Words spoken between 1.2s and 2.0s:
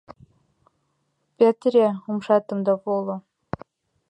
—Петыре